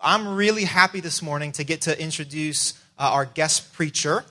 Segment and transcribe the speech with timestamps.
[0.00, 4.24] I'm really happy this morning to get to introduce uh, our guest preacher,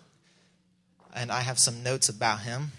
[1.14, 2.72] and I have some notes about him.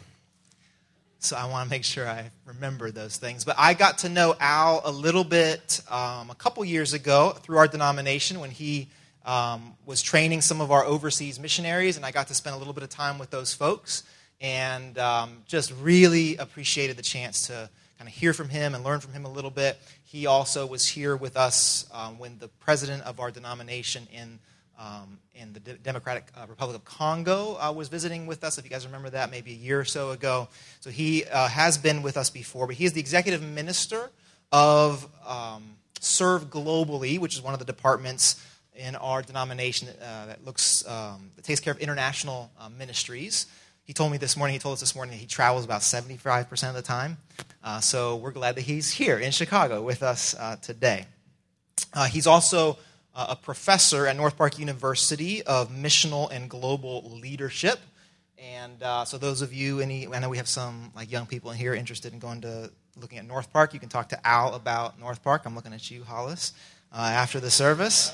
[1.19, 3.45] So I want to make sure I remember those things.
[3.45, 7.59] But I got to know Al a little bit um, a couple years ago through
[7.59, 8.89] our denomination when he
[9.27, 12.73] um, was training some of our overseas missionaries, and I got to spend a little
[12.73, 14.03] bit of time with those folks
[14.41, 17.69] and um, just really appreciated the chance to
[17.99, 19.77] kind of hear from him and learn from him a little bit.
[20.11, 24.39] He also was here with us um, when the president of our denomination in,
[24.79, 28.71] um, in the Democratic uh, Republic of Congo uh, was visiting with us, if you
[28.71, 30.49] guys remember that, maybe a year or so ago.
[30.81, 34.11] So he uh, has been with us before, but he is the executive minister
[34.51, 38.43] of um, Serve Globally, which is one of the departments
[38.75, 43.45] in our denomination uh, that looks um, that takes care of international uh, ministries.
[43.89, 46.69] He told me this morning, he told us this morning that he travels about 75%
[46.69, 47.17] of the time.
[47.65, 51.07] Uh, so we're glad that he's here in Chicago with us uh, today.
[51.95, 52.77] Uh, he's also
[53.15, 57.79] uh, a professor at North Park University of Missional and Global Leadership.
[58.39, 61.51] And uh, so those of you, any, I know we have some like young people
[61.51, 63.73] in here interested in going to looking at North Park.
[63.73, 65.45] You can talk to Al about North Park.
[65.47, 66.53] I'm looking at you, Hollis,
[66.93, 68.13] uh, after the service.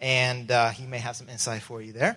[0.00, 2.16] And he may have some insight for you there.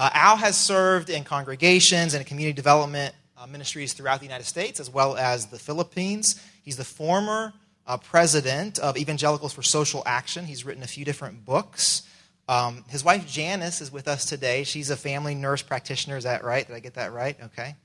[0.00, 4.80] Uh, Al has served in congregations and community development uh, ministries throughout the United States
[4.80, 6.42] as well as the Philippines.
[6.62, 7.52] He's the former
[7.86, 10.46] uh, president of Evangelicals for Social Action.
[10.46, 12.08] He's written a few different books.
[12.48, 14.64] Um, his wife Janice is with us today.
[14.64, 16.16] She's a family nurse practitioner.
[16.16, 16.66] Is that right?
[16.66, 17.36] Did I get that right?
[17.38, 17.76] Okay.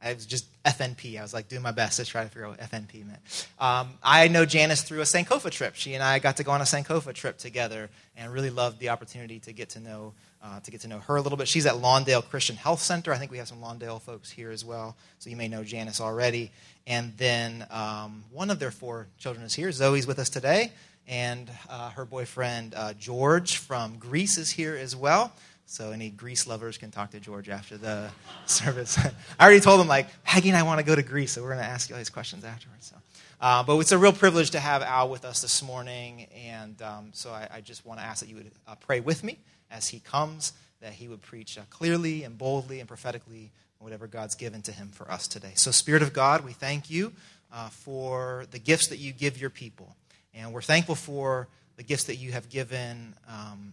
[0.00, 1.18] I was just FNP.
[1.18, 3.48] I was like doing my best to try to figure out what FNP meant.
[3.58, 5.74] Um, I know Janice through a Sankofa trip.
[5.74, 8.90] She and I got to go on a Sankofa trip together and really loved the
[8.90, 10.12] opportunity to get to know
[10.46, 11.48] uh, to get to know her a little bit.
[11.48, 13.12] She's at Lawndale Christian Health Center.
[13.12, 16.00] I think we have some Lawndale folks here as well, so you may know Janice
[16.00, 16.52] already.
[16.86, 19.72] And then um, one of their four children is here.
[19.72, 20.72] Zoe's with us today,
[21.08, 25.32] and uh, her boyfriend uh, George from Greece is here as well.
[25.68, 28.10] So any Greece lovers can talk to George after the
[28.46, 28.98] service.
[29.38, 31.54] I already told them like Peggy and I want to go to Greece, so we're
[31.54, 32.86] going to ask you all these questions afterwards.
[32.86, 32.96] So.
[33.40, 37.08] Uh, but it's a real privilege to have Al with us this morning, and um,
[37.12, 39.38] so I, I, just want to ask that you would uh, pray with me
[39.70, 44.34] as he comes, that he would preach uh, clearly and boldly and prophetically whatever God's
[44.34, 45.52] given to him for us today.
[45.54, 47.12] So, Spirit of God, we thank you
[47.52, 49.96] uh, for the gifts that you give your people.
[50.34, 53.72] And we're thankful for the gifts that you have given um,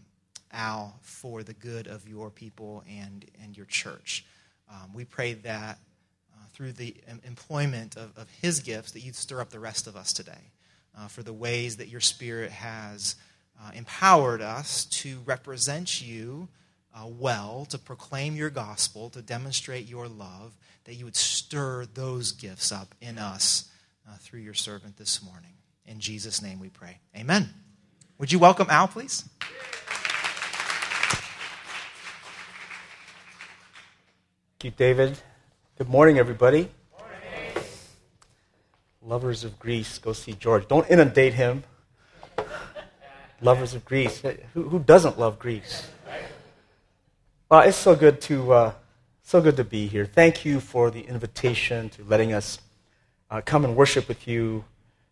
[0.52, 4.26] Al for the good of your people and, and your church.
[4.70, 5.80] Um, we pray that
[6.34, 6.96] uh, through the
[7.26, 10.52] employment of, of his gifts, that you'd stir up the rest of us today
[10.98, 13.16] uh, for the ways that your Spirit has
[13.64, 16.48] uh, empowered us to represent you
[16.96, 20.54] uh, well, to proclaim your gospel, to demonstrate your love,
[20.84, 23.70] that you would stir those gifts up in us
[24.08, 25.54] uh, through your servant this morning.
[25.86, 27.00] In Jesus' name we pray.
[27.16, 27.50] Amen.
[28.20, 29.28] Would you welcome Al, please?
[34.60, 35.18] Thank you, David.
[35.78, 36.70] Good morning, everybody.
[36.92, 37.64] Morning.
[39.02, 40.68] Lovers of Greece, go see George.
[40.68, 41.64] Don't inundate him
[43.44, 44.22] lovers of Greece.
[44.54, 45.88] Who, who doesn't love Greece?
[47.50, 48.74] Well, it's so good to uh,
[49.22, 50.06] so good to be here.
[50.06, 52.60] Thank you for the invitation to letting us
[53.30, 54.64] uh, come and worship with you.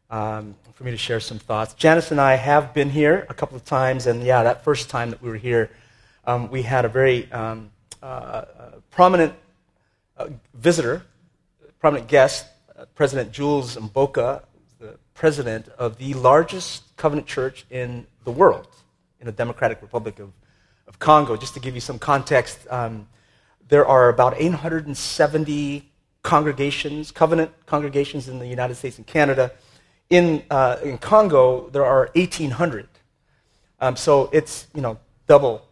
[0.09, 1.73] Um, for me to share some thoughts.
[1.75, 5.11] Janice and I have been here a couple of times, and yeah, that first time
[5.11, 5.69] that we were here,
[6.25, 7.69] um, we had a very um,
[8.03, 8.45] uh, uh
[8.89, 9.33] prominent
[10.17, 11.03] uh, visitor,
[11.79, 12.45] prominent guest,
[12.77, 14.41] uh, President Jules Mboka,
[15.21, 18.67] president of the largest covenant church in the world,
[19.19, 20.31] in the Democratic Republic of,
[20.87, 21.37] of Congo.
[21.37, 23.07] Just to give you some context, um,
[23.69, 25.87] there are about 870
[26.23, 29.51] congregations, covenant congregations in the United States and Canada.
[30.09, 32.87] In, uh, in Congo, there are 1,800.
[33.79, 35.67] Um, so it's, you know, double,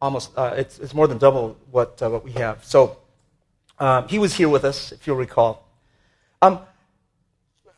[0.00, 2.64] almost, uh, it's, it's more than double what, uh, what we have.
[2.64, 2.96] So
[3.78, 5.68] um, he was here with us, if you'll recall.
[6.40, 6.60] Um,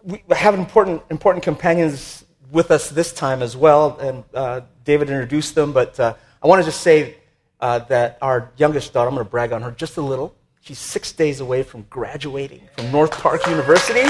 [0.06, 5.56] we have important, important companions with us this time as well, and uh, David introduced
[5.56, 7.16] them, but uh, I want to just say
[7.60, 10.36] uh, that our youngest daughter, I'm going to brag on her just a little.
[10.60, 14.08] She's six days away from graduating from North Park University.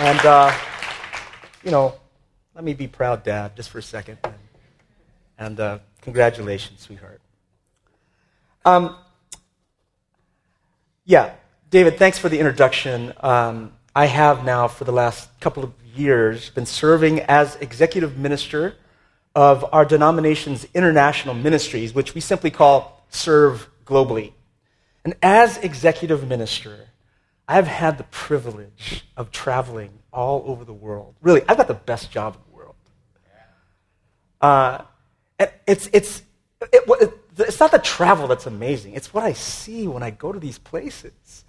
[0.00, 0.52] And, uh,
[1.62, 1.94] you know,
[2.56, 4.18] let me be proud, Dad, just for a second.
[4.24, 4.34] And,
[5.38, 7.20] and uh, congratulations, sweetheart.
[8.64, 8.96] Um,
[11.04, 11.34] yeah,
[11.70, 13.12] David, thanks for the introduction.
[13.20, 18.74] Um, I have now, for the last couple of years, been serving as executive minister
[19.34, 24.32] of our denomination's international ministries, which we simply call Serve Globally.
[25.04, 26.88] And as executive minister,
[27.46, 31.16] I've had the privilege of traveling all over the world.
[31.20, 32.76] Really, I've got the best job in the world.
[34.40, 34.84] Uh,
[35.66, 36.22] it's, it's,
[36.72, 40.40] it, it's not the travel that's amazing, it's what I see when I go to
[40.40, 41.44] these places.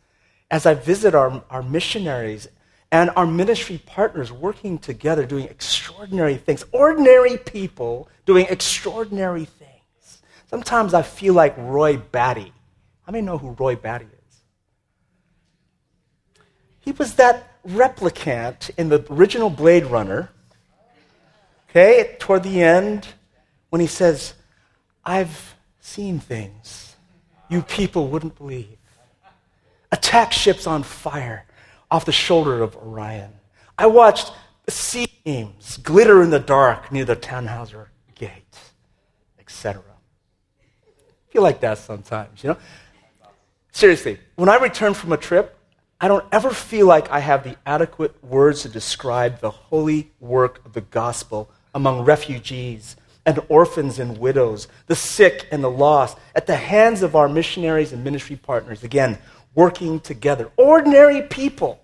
[0.51, 2.47] As I visit our, our missionaries
[2.91, 10.21] and our ministry partners working together, doing extraordinary things, ordinary people doing extraordinary things.
[10.49, 12.51] Sometimes I feel like Roy Batty.
[13.05, 14.41] How many know who Roy Batty is?
[16.79, 20.31] He was that replicant in the original Blade Runner.
[21.69, 23.07] Okay, toward the end,
[23.69, 24.33] when he says,
[25.05, 26.95] I've seen things
[27.47, 28.78] you people wouldn't believe.
[29.91, 31.45] Attack ships on fire
[31.89, 33.31] off the shoulder of Orion.
[33.77, 34.31] I watched
[34.67, 38.59] sea beams glitter in the dark near the Tannhauser Gate,
[39.39, 39.81] etc.
[41.29, 42.57] feel like that sometimes, you know?
[43.71, 45.57] Seriously, when I return from a trip,
[46.01, 50.65] I don't ever feel like I have the adequate words to describe the holy work
[50.65, 52.95] of the gospel among refugees
[53.25, 57.93] and orphans and widows, the sick and the lost, at the hands of our missionaries
[57.93, 58.83] and ministry partners.
[58.83, 59.19] Again,
[59.55, 60.51] working together.
[60.57, 61.81] Ordinary people,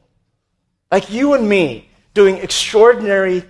[0.91, 3.43] like you and me, doing extraordinary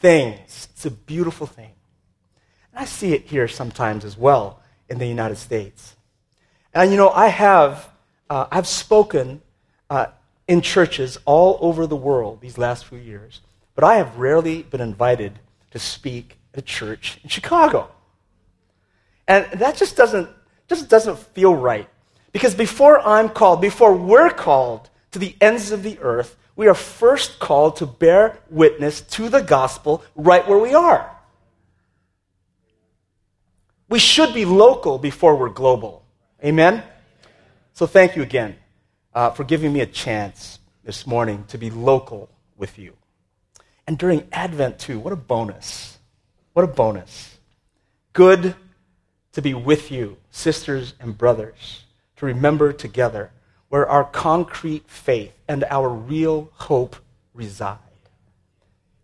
[0.00, 0.68] things.
[0.72, 1.70] It's a beautiful thing.
[2.72, 5.96] And I see it here sometimes as well in the United States.
[6.72, 7.90] And you know, I have
[8.30, 9.42] uh, I've spoken
[9.90, 10.06] uh,
[10.46, 13.40] in churches all over the world these last few years,
[13.74, 15.40] but I have rarely been invited
[15.72, 17.90] to speak at a church in Chicago.
[19.26, 20.28] And that just doesn't,
[20.68, 21.88] just doesn't feel right.
[22.32, 26.74] Because before I'm called, before we're called to the ends of the earth, we are
[26.74, 31.10] first called to bear witness to the gospel right where we are.
[33.88, 36.04] We should be local before we're global.
[36.44, 36.82] Amen?
[37.72, 38.56] So thank you again
[39.14, 42.94] uh, for giving me a chance this morning to be local with you.
[43.86, 45.98] And during Advent, too, what a bonus.
[46.52, 47.38] What a bonus.
[48.12, 48.54] Good
[49.32, 51.84] to be with you, sisters and brothers,
[52.20, 53.30] to remember together
[53.70, 56.96] where our concrete faith and our real hope
[57.32, 57.78] reside.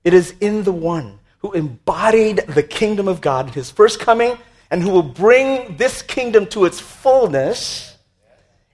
[0.04, 4.36] It is in the one who embodied the kingdom of God in his first coming
[4.70, 7.96] and who will bring this kingdom to its fullness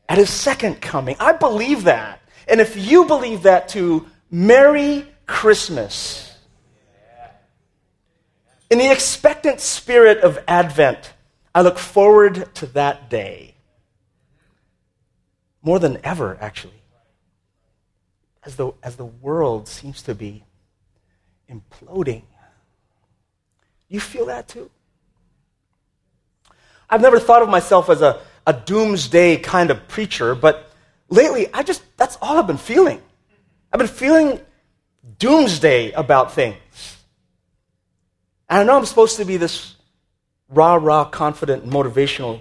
[0.08, 1.14] at his second coming.
[1.20, 2.20] I believe that.
[2.48, 6.36] And if you believe that too, Merry Christmas.
[8.70, 11.12] In the expectant spirit of Advent,
[11.54, 13.51] I look forward to that day.
[15.62, 16.82] More than ever, actually.
[18.44, 20.44] As the, as the world seems to be
[21.50, 22.22] imploding.
[23.88, 24.70] You feel that too?
[26.90, 30.70] I've never thought of myself as a, a doomsday kind of preacher, but
[31.08, 33.00] lately, I just, that's all I've been feeling.
[33.72, 34.40] I've been feeling
[35.18, 36.56] doomsday about things.
[38.48, 39.76] And I know I'm supposed to be this
[40.48, 42.40] rah rah, confident, motivational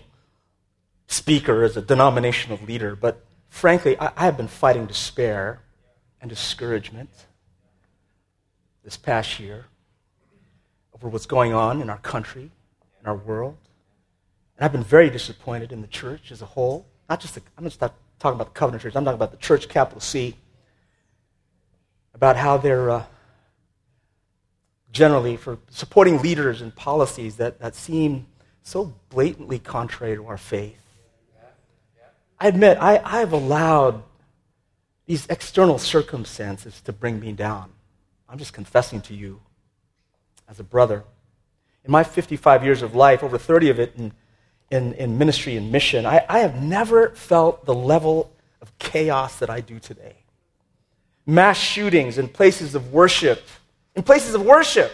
[1.12, 5.62] speaker as a denominational leader, but frankly, I, I have been fighting despair
[6.22, 7.10] and discouragement
[8.84, 9.66] this past year
[10.94, 12.52] over what's going on in our country,
[13.00, 13.58] in our world.
[14.58, 16.86] And I've been very disappointed in the church as a whole.
[17.10, 17.78] Not just the, I'm not
[18.20, 20.36] talking about the covenant church, I'm talking about the church, capital C,
[22.14, 22.90] about how they're.
[22.90, 23.04] Uh,
[24.92, 28.28] generally for supporting leaders and policies that, that seem
[28.64, 30.81] so blatantly contrary to our faith.
[32.42, 34.02] I admit, I, I've allowed
[35.06, 37.70] these external circumstances to bring me down.
[38.28, 39.40] I'm just confessing to you
[40.50, 41.04] as a brother.
[41.86, 44.12] In my 55 years of life, over 30 of it in,
[44.72, 49.52] in, in ministry and mission, I, I have never felt the level of chaos that
[49.52, 50.16] I do today.
[51.28, 53.44] Mass shootings in places of worship
[53.96, 54.92] in places of worship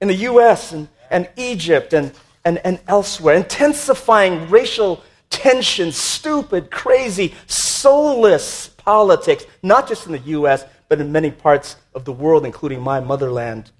[0.00, 2.12] in the US and, and Egypt and,
[2.46, 10.64] and, and elsewhere, intensifying racial tension, stupid, crazy, soulless politics, not just in the US,
[10.88, 13.70] but in many parts of the world, including my motherland,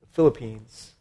[0.00, 0.92] the Philippines.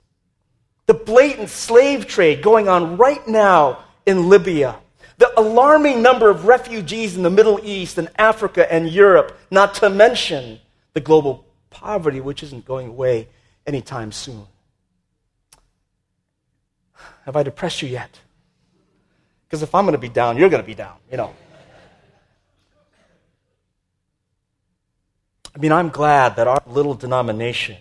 [0.86, 4.78] The blatant slave trade going on right now in Libya.
[5.18, 9.90] The alarming number of refugees in the Middle East and Africa and Europe, not to
[9.90, 10.60] mention
[10.94, 13.28] the global poverty which isn't going away
[13.66, 14.46] anytime soon.
[17.26, 18.20] Have I depressed you yet?
[19.52, 21.34] Because if I'm going to be down, you're going to be down, you know.
[25.54, 27.76] I mean, I'm glad that our little denomination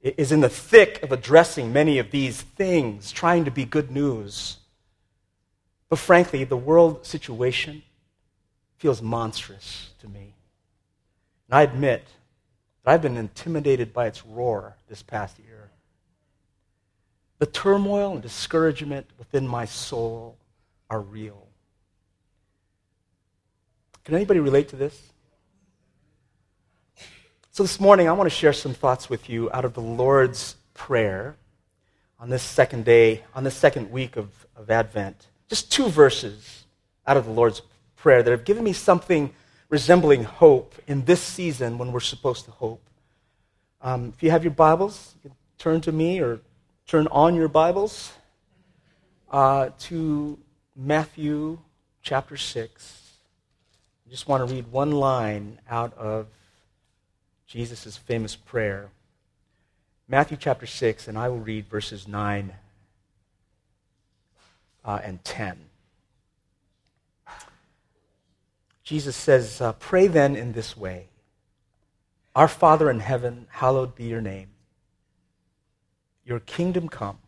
[0.00, 4.56] is in the thick of addressing many of these things, trying to be good news.
[5.90, 7.82] But frankly, the world situation
[8.78, 10.32] feels monstrous to me.
[11.50, 12.06] And I admit
[12.82, 15.68] that I've been intimidated by its roar this past year.
[17.38, 20.38] The turmoil and discouragement within my soul
[20.90, 21.46] are real.
[24.04, 25.12] Can anybody relate to this?
[27.50, 30.56] So, this morning, I want to share some thoughts with you out of the Lord's
[30.74, 31.36] Prayer
[32.20, 35.28] on this second day, on this second week of, of Advent.
[35.48, 36.66] Just two verses
[37.06, 37.62] out of the Lord's
[37.96, 39.32] Prayer that have given me something
[39.68, 42.82] resembling hope in this season when we're supposed to hope.
[43.80, 46.40] Um, if you have your Bibles, you can turn to me or
[46.86, 48.12] turn on your Bibles
[49.30, 50.38] uh, to
[50.78, 51.58] Matthew
[52.02, 53.02] chapter 6.
[54.06, 56.26] I just want to read one line out of
[57.46, 58.90] Jesus' famous prayer.
[60.06, 62.52] Matthew chapter 6, and I will read verses 9
[64.84, 65.56] uh, and 10.
[68.82, 71.06] Jesus says, uh, Pray then in this way
[72.34, 74.48] Our Father in heaven, hallowed be your name.
[76.22, 77.18] Your kingdom come,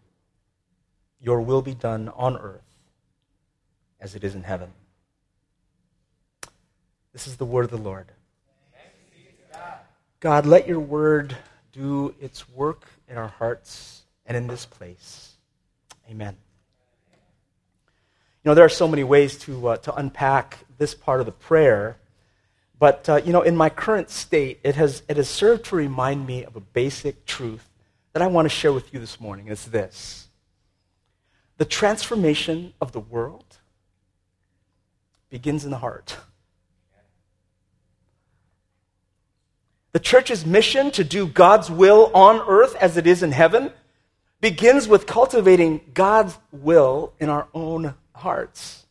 [1.18, 2.67] your will be done on earth
[4.00, 4.70] as it is in heaven.
[7.12, 8.12] This is the word of the Lord.
[10.20, 11.36] God, let your word
[11.72, 15.34] do its work in our hearts and in this place.
[16.10, 16.36] Amen.
[18.44, 21.32] You know, there are so many ways to, uh, to unpack this part of the
[21.32, 21.98] prayer,
[22.78, 26.26] but, uh, you know, in my current state, it has, it has served to remind
[26.26, 27.68] me of a basic truth
[28.12, 29.48] that I want to share with you this morning.
[29.48, 30.28] It's this
[31.58, 33.57] the transformation of the world
[35.30, 36.16] begins in the heart.
[39.92, 43.72] The church's mission to do God's will on earth as it is in heaven
[44.40, 48.86] begins with cultivating God's will in our own hearts.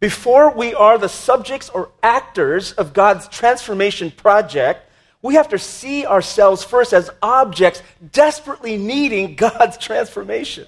[0.00, 4.90] Before we are the subjects or actors of God's transformation project,
[5.22, 10.66] we have to see ourselves first as objects desperately needing God's transformation.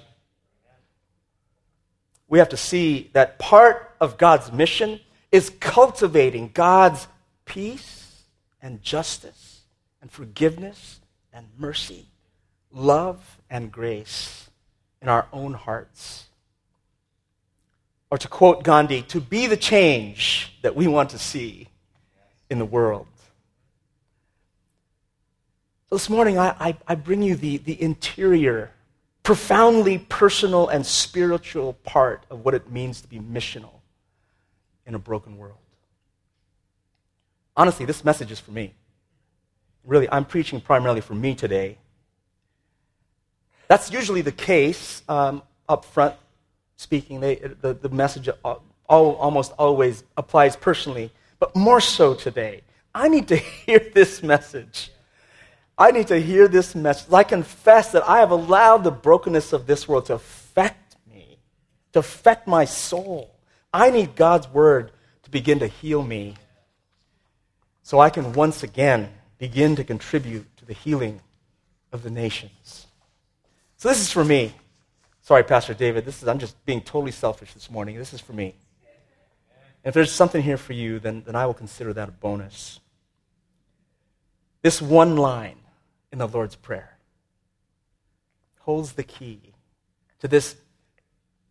[2.27, 4.99] We have to see that part of God's mission
[5.31, 7.07] is cultivating God's
[7.45, 8.23] peace
[8.61, 9.61] and justice
[10.01, 10.99] and forgiveness
[11.33, 12.05] and mercy,
[12.71, 14.49] love and grace
[15.01, 16.25] in our own hearts.
[18.09, 21.67] Or to quote Gandhi, to be the change that we want to see
[22.49, 23.07] in the world.
[25.89, 28.71] So this morning, I, I, I bring you the, the interior
[29.23, 33.76] profoundly personal and spiritual part of what it means to be missional
[34.87, 35.59] in a broken world.
[37.55, 38.73] Honestly, this message is for me.
[39.83, 41.77] Really, I'm preaching primarily for me today.
[43.67, 46.15] That's usually the case um, up front
[46.77, 47.19] speaking.
[47.19, 52.61] They, the, the message all, almost always applies personally, but more so today.
[52.95, 54.91] I need to hear this message
[55.77, 57.13] I need to hear this message.
[57.13, 61.37] I confess that I have allowed the brokenness of this world to affect me,
[61.93, 63.36] to affect my soul.
[63.73, 64.91] I need God's word
[65.23, 66.35] to begin to heal me
[67.83, 71.21] so I can once again begin to contribute to the healing
[71.91, 72.87] of the nations.
[73.77, 74.53] So this is for me.
[75.21, 76.05] Sorry, Pastor David.
[76.05, 77.97] This is I'm just being totally selfish this morning.
[77.97, 78.55] This is for me.
[79.83, 82.79] if there's something here for you, then, then I will consider that a bonus.
[84.61, 85.59] This one line
[86.11, 86.97] in the Lord's Prayer
[88.59, 89.53] holds the key
[90.19, 90.55] to this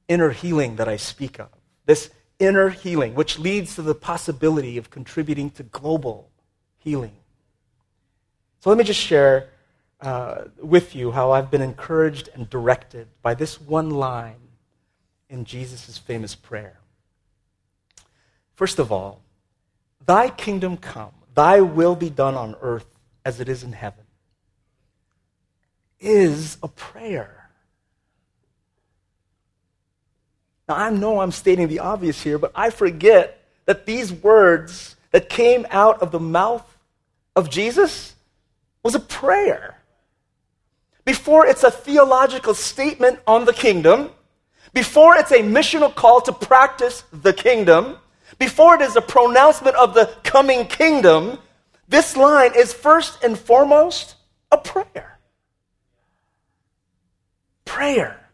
[0.09, 1.49] inner healing that I speak of.
[1.87, 6.31] This inner healing, which leads to the possibility of contributing to global
[6.79, 7.17] healing.
[8.61, 9.49] So let me just share
[10.01, 14.37] uh, with you how I've been encouraged and directed by this one line
[15.31, 16.81] in Jesus' famous prayer.
[18.55, 19.23] First of all,
[20.05, 22.87] Thy kingdom come, Thy will be done on earth
[23.25, 24.07] as it is in heaven
[26.01, 27.36] is a prayer.
[30.69, 35.29] Now, I know I'm stating the obvious here, but I forget that these words that
[35.29, 36.77] came out of the mouth
[37.35, 38.15] of Jesus
[38.83, 39.77] was a prayer.
[41.05, 44.11] Before it's a theological statement on the kingdom,
[44.73, 47.97] before it's a missional call to practice the kingdom,
[48.39, 51.39] before it is a pronouncement of the coming kingdom,
[51.89, 54.17] this line is first and foremost
[54.51, 55.17] a prayer
[57.77, 58.26] prayer.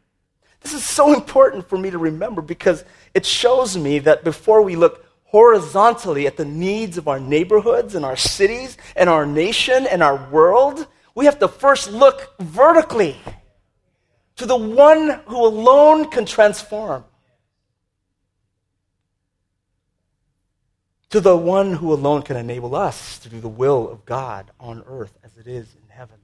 [0.63, 4.77] This is so important for me to remember because it shows me that before we
[4.77, 10.03] look horizontally at the needs of our neighborhoods and our cities and our nation and
[10.03, 13.17] our world, we have to first look vertically
[14.37, 17.05] to the one who alone can transform.
[21.13, 24.83] to the one who alone can enable us to do the will of God on
[24.87, 26.17] earth as it is in heaven.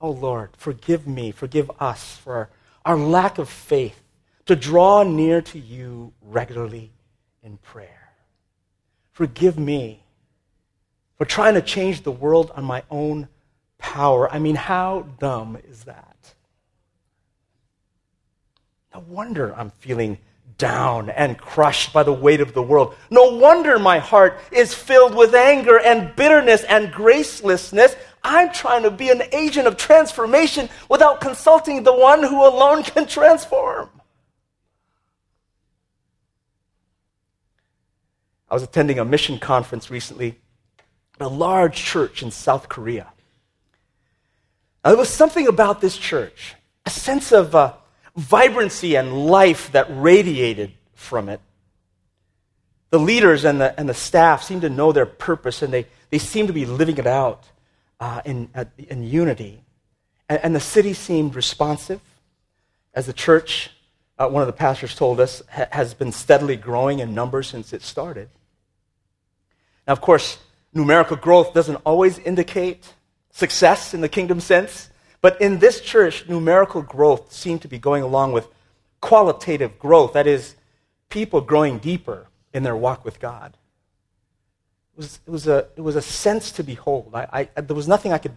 [0.00, 2.50] Oh Lord, forgive me, forgive us for our,
[2.88, 4.02] our lack of faith
[4.46, 6.90] to draw near to you regularly
[7.42, 8.14] in prayer.
[9.12, 10.02] Forgive me
[11.18, 13.28] for trying to change the world on my own
[13.76, 14.32] power.
[14.32, 16.34] I mean, how dumb is that?
[18.94, 20.16] No wonder I'm feeling
[20.56, 22.94] down and crushed by the weight of the world.
[23.10, 27.96] No wonder my heart is filled with anger and bitterness and gracelessness.
[28.22, 33.06] I'm trying to be an agent of transformation without consulting the one who alone can
[33.06, 33.88] transform.
[38.50, 40.38] I was attending a mission conference recently
[41.20, 43.08] at a large church in South Korea.
[44.84, 46.54] Now, there was something about this church,
[46.86, 47.74] a sense of uh,
[48.16, 51.40] vibrancy and life that radiated from it.
[52.90, 56.18] The leaders and the, and the staff seemed to know their purpose and they, they
[56.18, 57.44] seemed to be living it out
[58.00, 59.64] uh, in, uh, in unity.
[60.28, 62.00] And, and, the city seemed responsive
[62.94, 63.70] as the church,
[64.18, 67.72] uh, one of the pastors told us, ha- has been steadily growing in numbers since
[67.72, 68.28] it started.
[69.86, 70.38] Now, of course,
[70.72, 72.92] numerical growth doesn't always indicate
[73.30, 74.90] success in the kingdom sense.
[75.20, 78.46] But in this church, numerical growth seemed to be going along with
[79.00, 80.12] qualitative growth.
[80.12, 80.54] That is,
[81.08, 83.56] people growing deeper in their walk with God.
[84.98, 87.12] It was, it was, a, it was a sense to behold.
[87.14, 88.34] I, I, there was nothing I could,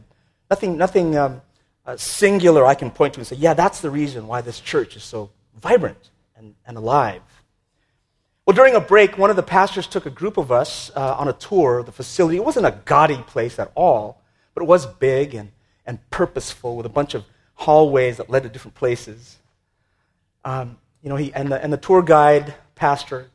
[0.49, 1.41] nothing, nothing um,
[1.85, 4.95] uh, singular I can point to and say, yeah, that's the reason why this church
[4.95, 7.23] is so vibrant and, and alive.
[8.45, 11.27] Well, during a break, one of the pastors took a group of us uh, on
[11.27, 12.37] a tour of the facility.
[12.37, 14.21] It wasn't a gaudy place at all,
[14.53, 15.51] but it was big and
[15.85, 17.25] and purposeful with a bunch of
[17.55, 19.37] hallways that led to different places.
[20.43, 23.27] Um, you know, he, and, the, and the tour guide, pastor,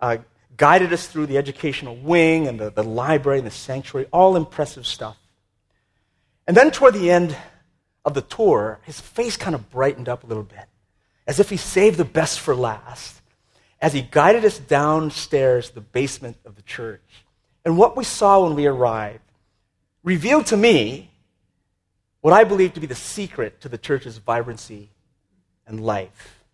[0.00, 0.18] uh,
[0.56, 4.86] guided us through the educational wing and the, the library and the sanctuary, all impressive
[4.86, 5.16] stuff.
[6.46, 7.36] And then toward the end
[8.04, 10.66] of the tour, his face kind of brightened up a little bit,
[11.26, 13.20] as if he saved the best for last,
[13.80, 17.24] as he guided us downstairs the basement of the church.
[17.64, 19.20] And what we saw when we arrived
[20.02, 21.10] revealed to me
[22.20, 24.90] what I believe to be the secret to the church's vibrancy
[25.66, 26.44] and life.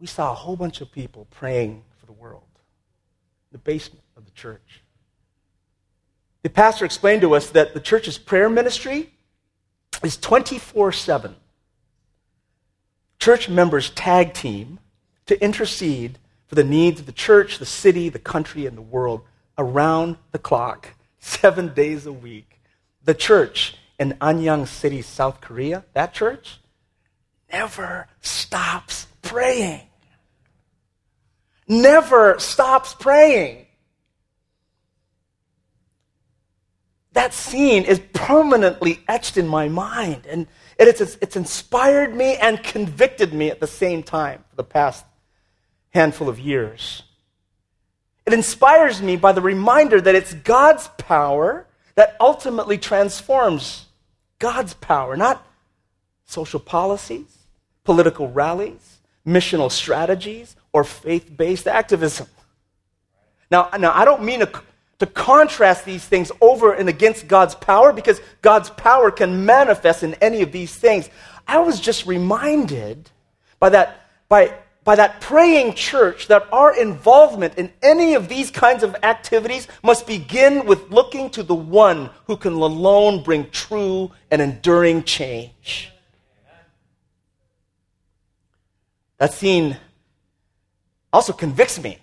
[0.00, 2.44] We saw a whole bunch of people praying for the world,
[3.52, 4.82] the basement of the church.
[6.42, 9.12] The pastor explained to us that the church's prayer ministry
[10.02, 11.36] is 24 7.
[13.18, 14.78] Church members tag team
[15.26, 19.22] to intercede for the needs of the church, the city, the country, and the world
[19.58, 22.60] around the clock, seven days a week.
[23.04, 26.60] The church in Anyang City, South Korea, that church
[27.52, 29.87] never stops praying.
[31.68, 33.66] Never stops praying.
[37.12, 40.46] That scene is permanently etched in my mind, and
[40.78, 45.04] it's, it's inspired me and convicted me at the same time for the past
[45.90, 47.02] handful of years.
[48.24, 53.86] It inspires me by the reminder that it's God's power that ultimately transforms
[54.38, 55.44] God's power, not
[56.24, 57.38] social policies,
[57.84, 62.26] political rallies, missional strategies, or faith based activism.
[63.50, 64.62] Now, now, I don't mean to,
[64.98, 70.14] to contrast these things over and against God's power because God's power can manifest in
[70.14, 71.08] any of these things.
[71.46, 73.10] I was just reminded
[73.58, 74.52] by that, by
[74.88, 80.06] by that praying church that our involvement in any of these kinds of activities must
[80.06, 85.92] begin with looking to the one who can alone bring true and enduring change.
[89.18, 89.76] That scene
[91.12, 91.98] also convicts me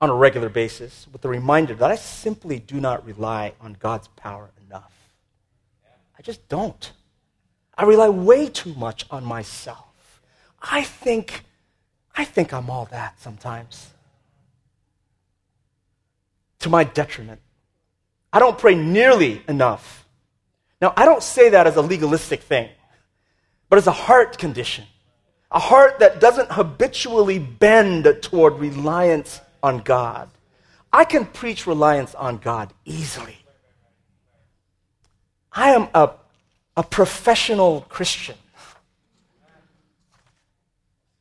[0.00, 4.08] on a regular basis with the reminder that I simply do not rely on God's
[4.08, 4.92] power enough.
[6.18, 6.92] I just don't.
[7.76, 10.20] I rely way too much on myself.
[10.60, 11.44] I think
[12.14, 13.90] I think I'm all that sometimes.
[16.60, 17.40] To my detriment.
[18.32, 20.06] I don't pray nearly enough.
[20.80, 22.68] Now, I don't say that as a legalistic thing,
[23.68, 24.84] but as a heart condition.
[25.52, 30.28] A heart that doesn't habitually bend toward reliance on God.
[30.92, 33.36] I can preach reliance on God easily.
[35.52, 36.10] I am a,
[36.76, 38.36] a professional Christian.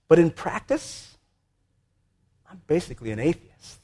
[0.07, 1.15] But in practice,
[2.49, 3.79] I'm basically an atheist.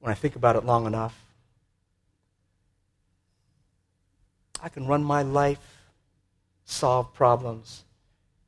[0.00, 1.18] When I think about it long enough,
[4.62, 5.73] I can run my life,
[6.64, 7.84] solve problems,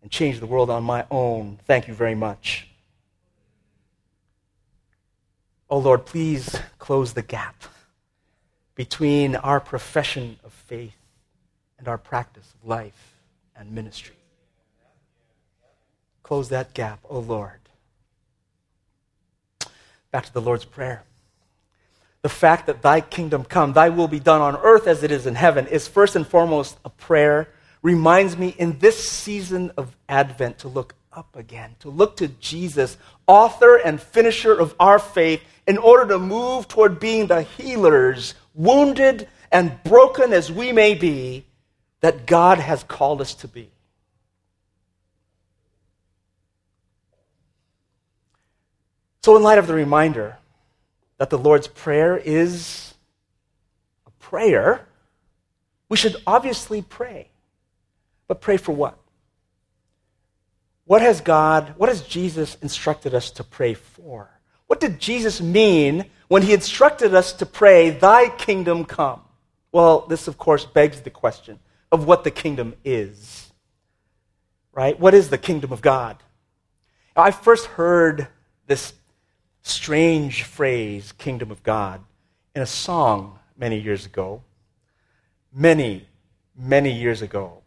[0.02, 1.58] and change the world on my own.
[1.66, 2.68] Thank you very much.
[5.68, 7.64] Oh Lord, please close the gap
[8.74, 10.94] between our profession of faith
[11.78, 13.14] and our practice of life
[13.56, 14.14] and ministry.
[16.22, 17.60] Close that gap, oh Lord.
[20.10, 21.02] Back to the Lord's Prayer.
[22.22, 25.26] The fact that thy kingdom come, thy will be done on earth as it is
[25.26, 27.48] in heaven, is first and foremost a prayer.
[27.86, 32.96] Reminds me in this season of Advent to look up again, to look to Jesus,
[33.28, 39.28] author and finisher of our faith, in order to move toward being the healers, wounded
[39.52, 41.44] and broken as we may be,
[42.00, 43.70] that God has called us to be.
[49.22, 50.38] So, in light of the reminder
[51.18, 52.94] that the Lord's Prayer is
[54.08, 54.88] a prayer,
[55.88, 57.28] we should obviously pray.
[58.28, 58.98] But pray for what?
[60.84, 64.30] What has God, what has Jesus instructed us to pray for?
[64.66, 69.20] What did Jesus mean when he instructed us to pray, Thy kingdom come?
[69.72, 71.58] Well, this, of course, begs the question
[71.92, 73.52] of what the kingdom is.
[74.72, 74.98] Right?
[74.98, 76.22] What is the kingdom of God?
[77.16, 78.28] I first heard
[78.66, 78.92] this
[79.62, 82.02] strange phrase, kingdom of God,
[82.54, 84.42] in a song many years ago.
[85.52, 86.06] Many,
[86.56, 87.62] many years ago.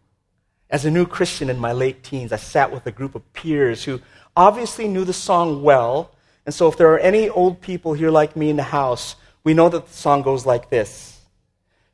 [0.70, 3.84] As a new Christian in my late teens, I sat with a group of peers
[3.84, 4.02] who
[4.36, 6.12] obviously knew the song well.
[6.46, 9.54] And so, if there are any old people here like me in the house, we
[9.54, 11.20] know that the song goes like this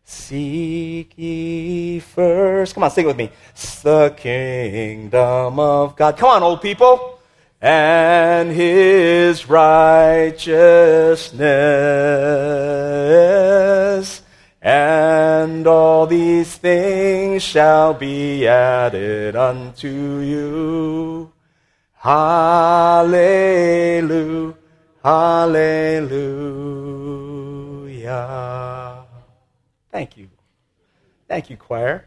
[0.04, 2.74] Seek ye first.
[2.74, 3.32] Come on, sing it with me.
[3.82, 6.18] The kingdom of God.
[6.18, 7.16] Come on, old people
[7.62, 11.32] and his righteousness,
[14.66, 19.88] and all these things shall be added unto
[20.22, 21.32] you.
[21.94, 23.06] Hallelujah,
[25.04, 26.26] hallelujah.
[29.92, 30.30] Thank you.
[31.28, 32.06] Thank you, choir.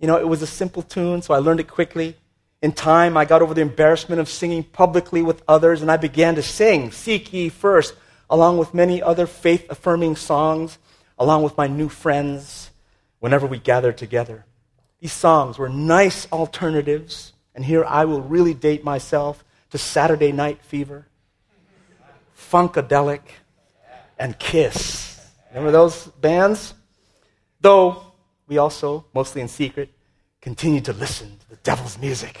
[0.00, 2.16] You know, it was a simple tune, so I learned it quickly.
[2.62, 6.34] In time, I got over the embarrassment of singing publicly with others, and I began
[6.34, 7.94] to sing, Seek Ye First,
[8.30, 10.78] along with many other faith affirming songs,
[11.18, 12.70] along with my new friends,
[13.18, 14.46] whenever we gathered together.
[15.00, 20.62] These songs were nice alternatives, and here I will really date myself to Saturday Night
[20.62, 21.06] Fever,
[22.36, 23.22] Funkadelic,
[24.18, 25.20] and Kiss.
[25.50, 26.74] Remember those bands?
[27.60, 28.02] Though
[28.46, 29.90] we also, mostly in secret,
[30.40, 32.38] continued to listen to the devil's music.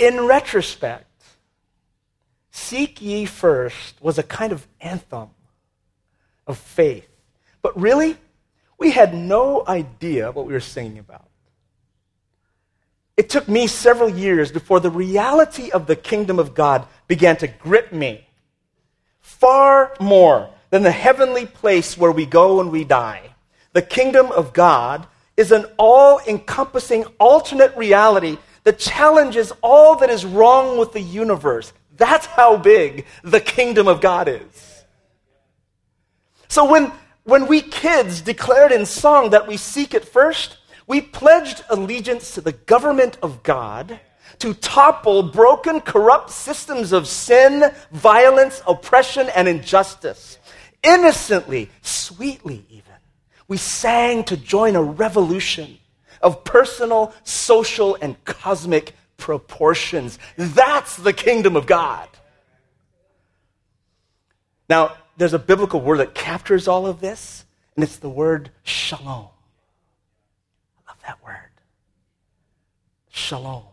[0.00, 1.04] In retrospect,
[2.50, 5.28] Seek Ye First was a kind of anthem
[6.46, 7.06] of faith.
[7.60, 8.16] But really,
[8.78, 11.28] we had no idea what we were singing about.
[13.18, 17.46] It took me several years before the reality of the kingdom of God began to
[17.46, 18.26] grip me
[19.20, 23.34] far more than the heavenly place where we go when we die.
[23.74, 30.24] The kingdom of God is an all encompassing alternate reality that challenges all that is
[30.24, 31.72] wrong with the universe.
[31.96, 34.84] That's how big the kingdom of God is.
[36.48, 36.92] So when,
[37.24, 42.40] when we kids declared in song that we seek it first, we pledged allegiance to
[42.40, 44.00] the government of God
[44.40, 50.38] to topple broken, corrupt systems of sin, violence, oppression, and injustice
[50.82, 52.84] innocently, sweetly, even.
[53.48, 55.78] We sang to join a revolution
[56.20, 60.18] of personal, social, and cosmic proportions.
[60.36, 62.08] That's the kingdom of God.
[64.68, 69.28] Now, there's a biblical word that captures all of this, and it's the word shalom.
[70.76, 71.36] I love that word.
[73.10, 73.64] Shalom.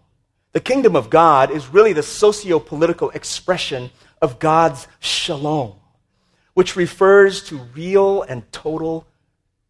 [0.53, 5.75] The kingdom of God is really the socio political expression of God's shalom
[6.57, 9.05] which refers to real and total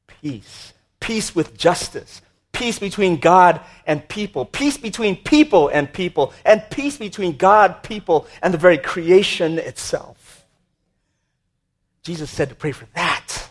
[0.08, 0.72] peace.
[1.02, 2.22] Peace with justice,
[2.58, 8.26] peace between God and people, peace between people and people, and peace between God, people,
[8.42, 10.46] and the very creation itself.
[12.02, 13.48] Jesus said to pray for that,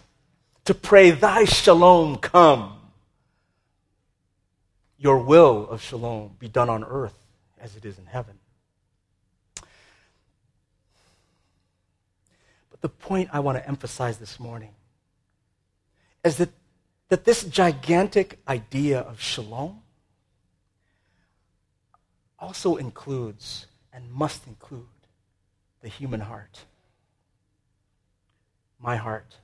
[0.64, 2.72] to pray, Thy shalom come.
[4.98, 7.16] Your will of shalom be done on earth
[7.60, 8.38] as it is in heaven.
[12.70, 14.74] But the point I want to emphasize this morning
[16.24, 16.48] is that,
[17.08, 19.80] that this gigantic idea of shalom
[22.38, 24.84] also includes and must include
[25.82, 26.64] the human heart.
[28.80, 29.36] My heart.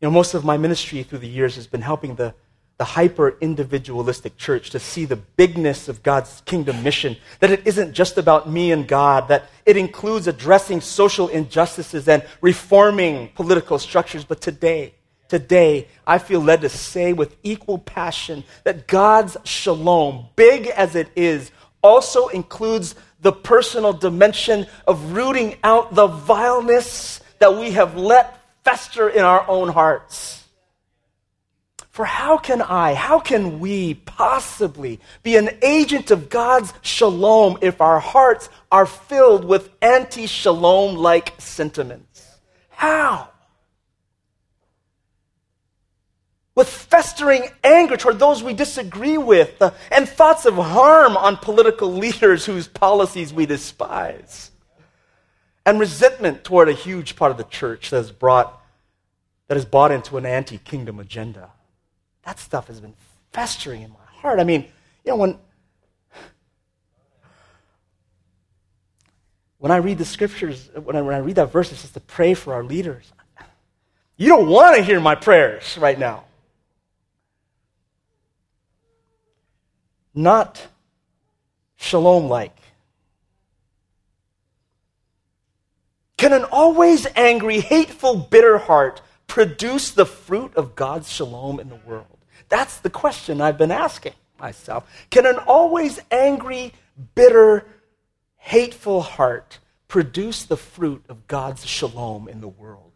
[0.00, 2.34] You know, most of my ministry through the years has been helping the,
[2.78, 7.92] the hyper individualistic church to see the bigness of God's kingdom mission, that it isn't
[7.92, 14.24] just about me and God, that it includes addressing social injustices and reforming political structures.
[14.24, 14.94] But today,
[15.30, 21.08] today, I feel led to say with equal passion that God's shalom, big as it
[21.16, 28.38] is, also includes the personal dimension of rooting out the vileness that we have let
[28.64, 30.44] fester in our own hearts.
[31.90, 37.80] For how can I, how can we possibly be an agent of God's shalom if
[37.80, 42.26] our hearts are filled with anti shalom like sentiments?
[42.68, 43.29] How?
[46.54, 51.92] With festering anger toward those we disagree with, uh, and thoughts of harm on political
[52.04, 54.50] leaders whose policies we despise,
[55.64, 58.56] and resentment toward a huge part of the church that has brought
[59.48, 61.50] that has bought into an anti-kingdom agenda.
[62.22, 62.94] That stuff has been
[63.32, 64.38] festering in my heart.
[64.38, 64.62] I mean,
[65.04, 65.38] you know, when
[69.58, 72.00] when I read the scriptures, when I, when I read that verse, it says to
[72.00, 73.12] pray for our leaders.
[74.16, 76.24] You don't want to hear my prayers right now.
[80.22, 80.66] Not
[81.76, 82.56] shalom like.
[86.16, 91.80] Can an always angry, hateful, bitter heart produce the fruit of God's shalom in the
[91.86, 92.06] world?
[92.50, 94.86] That's the question I've been asking myself.
[95.08, 96.74] Can an always angry,
[97.14, 97.66] bitter,
[98.36, 102.92] hateful heart produce the fruit of God's shalom in the world?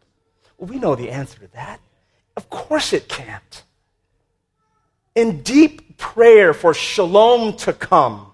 [0.57, 1.79] Well, we know the answer to that.
[2.37, 3.63] Of course it can't.
[5.15, 8.27] In deep prayer for shalom to come,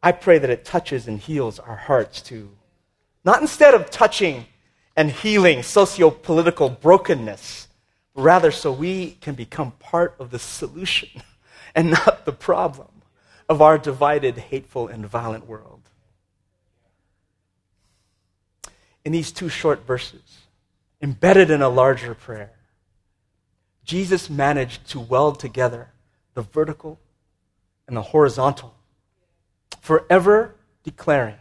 [0.00, 2.50] I pray that it touches and heals our hearts too.
[3.24, 4.46] Not instead of touching
[4.96, 7.66] and healing socio political brokenness,
[8.14, 11.08] but rather so we can become part of the solution
[11.74, 13.02] and not the problem
[13.48, 15.80] of our divided, hateful, and violent world.
[19.04, 20.46] In these two short verses,
[21.02, 22.53] embedded in a larger prayer,
[23.84, 25.90] Jesus managed to weld together
[26.34, 26.98] the vertical
[27.86, 28.74] and the horizontal,
[29.80, 31.36] forever declaring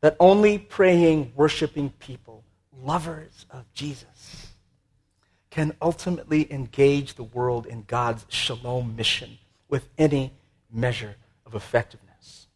[0.00, 2.44] that only praying, worshiping people,
[2.82, 4.48] lovers of Jesus,
[5.50, 10.32] can ultimately engage the world in God's shalom mission with any
[10.72, 12.46] measure of effectiveness.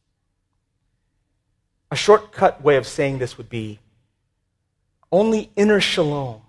[1.91, 3.79] A shortcut way of saying this would be
[5.13, 6.43] only inner shalom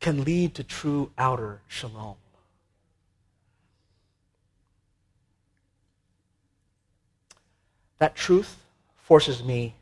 [0.00, 2.16] can lead to true outer shalom.
[7.98, 8.56] That truth
[8.94, 9.74] forces me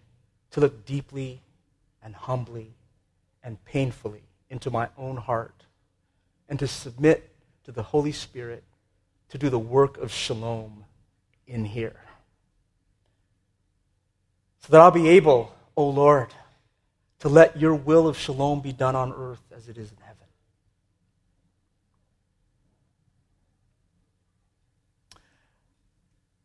[0.53, 1.41] to look deeply
[2.03, 2.75] and humbly
[3.43, 5.65] and painfully into my own heart
[6.49, 7.31] and to submit
[7.65, 8.63] to the Holy Spirit
[9.31, 10.85] to do the work of shalom
[11.47, 12.01] in here.
[14.61, 16.29] So that I'll be able, O oh Lord,
[17.21, 20.15] to let your will of shalom be done on earth as it is in heaven.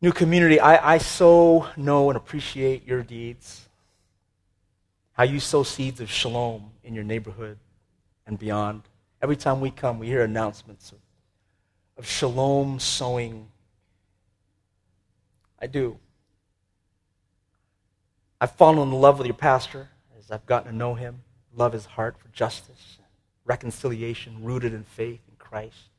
[0.02, 3.68] New community, I, I so know and appreciate your deeds.
[5.12, 7.58] How you sow seeds of shalom in your neighborhood
[8.26, 8.82] and beyond.
[9.20, 10.98] Every time we come, we hear announcements of,
[11.98, 13.48] of shalom sowing.
[15.60, 15.98] I do.
[18.40, 21.20] I've fallen in love with your pastor as I've gotten to know him,
[21.54, 22.96] love his heart for justice,
[23.44, 25.90] reconciliation, rooted in faith in Christ.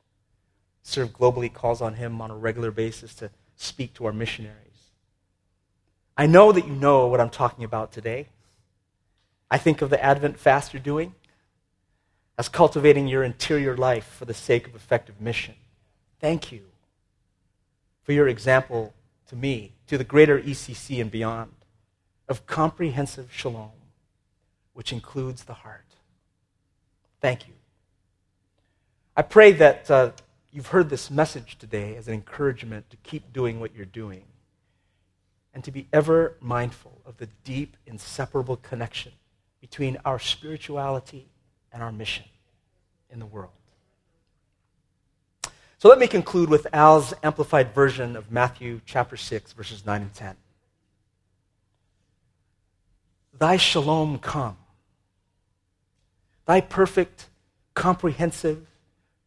[0.82, 3.30] Serve globally calls on him on a regular basis to
[3.62, 4.58] speak to our missionaries.
[6.16, 8.28] I know that you know what I'm talking about today.
[9.50, 11.14] I think of the Advent fast you're doing
[12.38, 15.54] as cultivating your interior life for the sake of effective mission.
[16.20, 16.62] Thank you
[18.02, 18.94] for your example
[19.28, 21.52] to me, to the greater ECC and beyond,
[22.28, 23.70] of comprehensive shalom,
[24.72, 25.86] which includes the heart.
[27.20, 27.54] Thank you.
[29.16, 30.10] I pray that uh,
[30.52, 34.24] you've heard this message today as an encouragement to keep doing what you're doing
[35.54, 39.12] and to be ever mindful of the deep, inseparable connection
[39.60, 41.26] between our spirituality
[41.72, 42.24] and our mission
[43.10, 43.50] in the world.
[45.78, 50.14] So let me conclude with Al's amplified version of Matthew chapter 6, verses 9 and
[50.14, 50.36] 10.
[53.38, 54.56] Thy shalom come,
[56.46, 57.28] thy perfect,
[57.74, 58.66] comprehensive,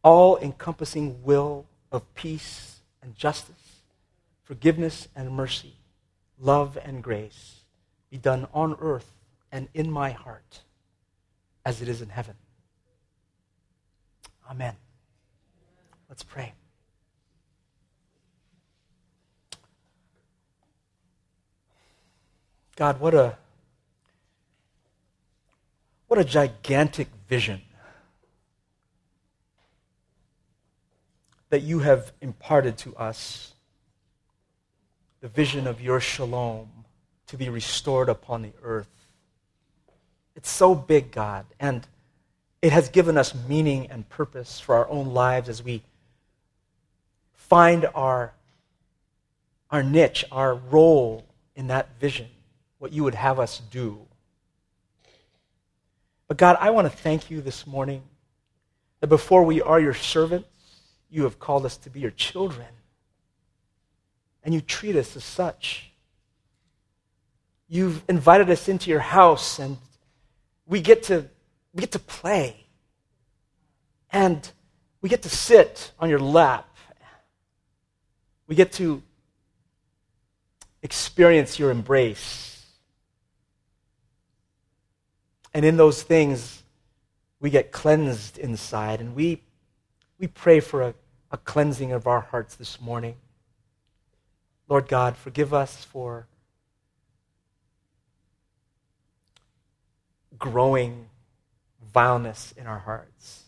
[0.06, 3.80] all encompassing will of peace and justice,
[4.44, 5.74] forgiveness and mercy,
[6.38, 7.64] love and grace
[8.08, 9.10] be done on earth
[9.50, 10.60] and in my heart
[11.64, 12.36] as it is in heaven.
[14.48, 14.76] Amen.
[16.08, 16.52] Let's pray.
[22.76, 23.36] God, what a
[26.06, 27.60] what a gigantic vision
[31.56, 33.54] that you have imparted to us.
[35.22, 36.68] The vision of your shalom
[37.28, 38.90] to be restored upon the earth.
[40.34, 41.86] It's so big, God, and
[42.60, 45.82] it has given us meaning and purpose for our own lives as we
[47.32, 48.34] find our,
[49.70, 52.28] our niche, our role in that vision,
[52.80, 53.98] what you would have us do.
[56.28, 58.02] But God, I want to thank you this morning
[59.00, 60.50] that before we are your servants,
[61.16, 62.66] you have called us to be your children.
[64.44, 65.90] And you treat us as such.
[67.68, 69.78] You've invited us into your house, and
[70.66, 71.24] we get to,
[71.72, 72.66] we get to play.
[74.10, 74.46] And
[75.00, 76.68] we get to sit on your lap.
[78.46, 79.02] We get to
[80.82, 82.62] experience your embrace.
[85.54, 86.62] And in those things,
[87.40, 89.00] we get cleansed inside.
[89.00, 89.40] And we,
[90.18, 90.94] we pray for a,
[91.30, 93.16] a cleansing of our hearts this morning.
[94.68, 96.26] Lord God, forgive us for
[100.38, 101.08] growing
[101.92, 103.44] vileness in our hearts.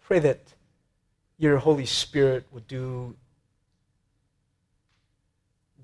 [0.00, 0.54] Pray that
[1.38, 3.16] your Holy Spirit would do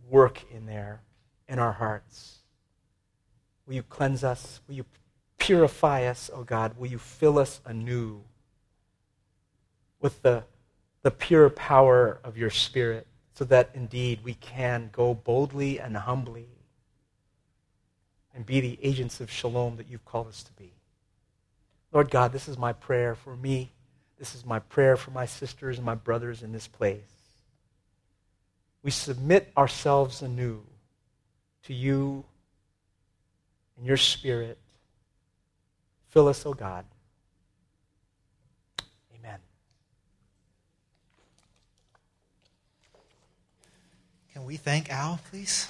[0.08, 1.02] work in there
[1.48, 2.38] in our hearts.
[3.66, 4.60] Will you cleanse us?
[4.66, 4.84] Will you
[5.38, 6.76] purify us, O oh God?
[6.78, 8.22] Will you fill us anew
[10.00, 10.44] with the,
[11.02, 16.48] the pure power of your Spirit so that indeed we can go boldly and humbly
[18.34, 20.72] and be the agents of shalom that you've called us to be.
[21.92, 23.72] Lord God, this is my prayer for me.
[24.18, 27.00] This is my prayer for my sisters and my brothers in this place.
[28.82, 30.62] We submit ourselves anew
[31.64, 32.24] to you
[33.76, 34.58] and your spirit.
[36.10, 36.84] Fill us, O oh God.
[39.18, 39.38] Amen.
[44.38, 45.66] Can we thank Al, please?